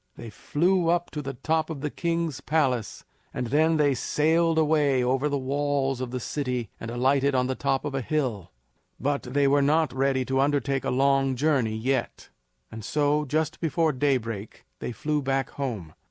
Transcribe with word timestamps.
They 0.15 0.31
flew 0.31 0.87
up 0.89 1.11
to 1.11 1.21
the 1.21 1.35
top 1.35 1.69
of 1.69 1.81
the 1.81 1.91
king's 1.91 2.41
palace, 2.41 3.05
and 3.35 3.45
then 3.45 3.77
they 3.77 3.93
sailed 3.93 4.57
away 4.57 5.03
over 5.03 5.29
the 5.29 5.37
walls 5.37 6.01
of 6.01 6.09
the 6.09 6.19
city 6.19 6.71
and 6.79 6.89
alighted 6.89 7.35
on 7.35 7.45
the 7.45 7.53
top 7.53 7.85
of 7.85 7.93
a 7.93 8.01
hill. 8.01 8.51
But 8.99 9.21
they 9.21 9.47
were 9.47 9.61
not 9.61 9.93
ready 9.93 10.25
to 10.25 10.39
undertake 10.39 10.83
a 10.85 10.89
long 10.89 11.35
journey 11.35 11.75
yet; 11.75 12.29
and 12.71 12.83
so, 12.83 13.25
just 13.25 13.59
before 13.59 13.91
daybreak, 13.93 14.65
they 14.79 14.91
flew 14.91 15.21
back 15.21 15.51
home. 15.51 15.93